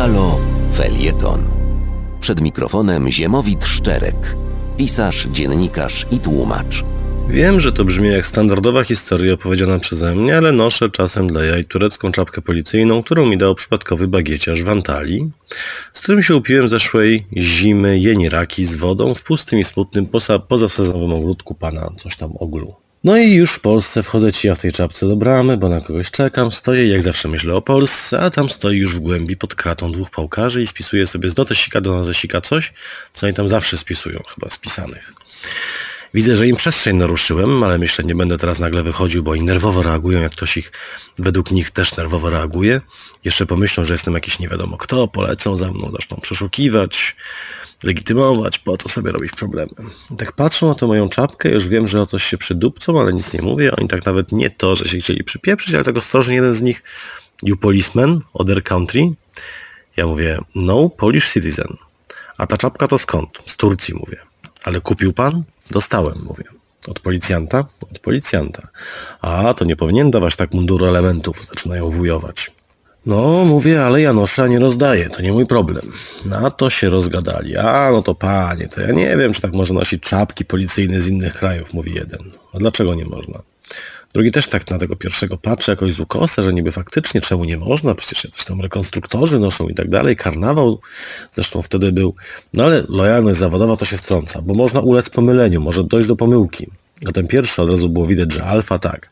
[0.00, 0.38] Halo
[0.72, 1.44] Felieton.
[2.20, 4.36] Przed mikrofonem Ziemowit Szczerek,
[4.76, 6.84] pisarz, dziennikarz i tłumacz.
[7.28, 11.64] Wiem, że to brzmi jak standardowa historia opowiedziana przeze mnie, ale noszę czasem dla jaj
[11.64, 15.30] turecką czapkę policyjną, którą mi dał przypadkowy bagieciarz w Antalii,
[15.92, 20.38] z którym się upiłem zeszłej zimy jeni raki z wodą w pustym i smutnym poza,
[20.38, 22.74] pozasezonowym ogródku pana coś tam oglu.
[23.04, 25.80] No i już w Polsce wchodzę ci ja w tej czapce do bramy, bo na
[25.80, 29.54] kogoś czekam, stoję jak zawsze myślę o Polsce, a tam stoi już w głębi pod
[29.54, 32.72] kratą dwóch pałkarzy i spisuje sobie z notesika do notesika coś,
[33.12, 35.12] co oni tam zawsze spisują, chyba spisanych.
[36.14, 39.82] Widzę, że im przestrzeń naruszyłem, ale myślę, nie będę teraz nagle wychodził, bo oni nerwowo
[39.82, 40.72] reagują, jak ktoś ich
[41.18, 42.80] według nich też nerwowo reaguje.
[43.24, 47.16] Jeszcze pomyślą, że jestem jakiś nie wiadomo kto, polecą za mną, zaczną przeszukiwać,
[47.84, 49.72] legitymować, po to sobie robić problemy.
[50.18, 53.32] Tak patrzą na tę moją czapkę, już wiem, że o coś się przydupcą, ale nic
[53.34, 53.76] nie mówię.
[53.76, 56.82] Oni tak nawet nie to, że się chcieli przypieprzyć, ale tak ostrożnie jeden z nich,
[57.42, 59.10] you policeman, other country.
[59.96, 61.76] Ja mówię, no Polish citizen.
[62.38, 63.42] A ta czapka to skąd?
[63.46, 64.16] Z Turcji mówię.
[64.64, 65.44] Ale kupił pan?
[65.70, 66.44] Dostałem, mówię.
[66.88, 67.64] Od policjanta?
[67.90, 68.68] Od policjanta.
[69.20, 71.46] A, to nie powinien dawać tak munduru elementów.
[71.46, 72.50] Zaczynają wujować.
[73.06, 75.10] No, mówię, ale ja noszę, a nie rozdaję.
[75.10, 75.92] To nie mój problem.
[76.24, 77.56] Na to się rozgadali.
[77.56, 81.06] A, no to panie, to ja nie wiem, czy tak można nosić czapki policyjne z
[81.06, 82.20] innych krajów, mówi jeden.
[82.54, 83.42] A dlaczego nie można?
[84.14, 87.56] Drugi też tak na tego pierwszego patrzy jakoś z ukosa, że niby faktycznie czemu nie
[87.56, 90.80] można, przecież jakoś tam rekonstruktorzy noszą i tak dalej, karnawał
[91.32, 92.14] zresztą wtedy był,
[92.54, 96.70] no ale lojalność zawodowa to się wtrąca, bo można ulec pomyleniu, może dojść do pomyłki.
[97.08, 99.08] A ten pierwszy od razu było widać, że alfa tak,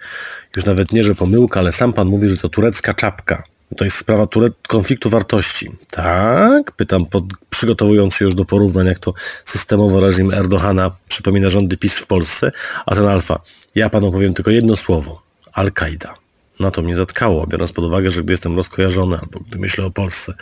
[0.56, 3.44] już nawet nie, że pomyłka, ale sam pan mówi, że to turecka czapka.
[3.76, 4.26] To jest sprawa
[4.68, 5.70] konfliktu wartości.
[5.90, 6.72] Tak?
[6.72, 11.96] Pytam, pod, przygotowując się już do porównań, jak to systemowo reżim Erdogana przypomina rządy PiS
[11.96, 12.50] w Polsce,
[12.86, 13.40] a ten alfa.
[13.74, 15.22] Ja panu powiem tylko jedno słowo.
[15.52, 16.14] Al-Kaida.
[16.60, 19.90] No to mnie zatkało, biorąc pod uwagę, że gdy jestem rozkojarzony albo gdy myślę o
[19.90, 20.34] Polsce,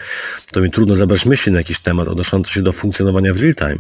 [0.53, 3.77] to mi trudno zabrać myśli na jakiś temat odnoszący się do funkcjonowania w real time.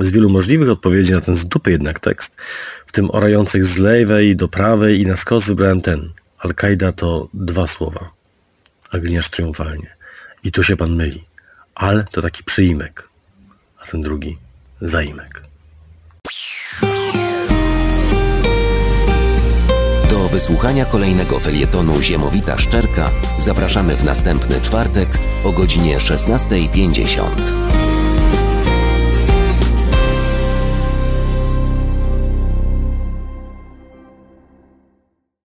[0.00, 2.36] Z wielu możliwych odpowiedzi na ten z dupy jednak tekst,
[2.86, 6.12] w tym orających z lewej do prawej i na skos wybrałem ten.
[6.38, 8.17] Al-Kaida to dwa słowa.
[8.92, 9.96] Agniasz triumfalnie.
[10.44, 11.24] I tu się pan myli.
[11.74, 13.08] Al to taki przyimek,
[13.78, 14.38] a ten drugi
[14.80, 15.42] zaimek.
[20.10, 25.08] Do wysłuchania kolejnego felietonu Ziemowita Szczerka zapraszamy w następny czwartek
[25.44, 27.97] o godzinie 16.50.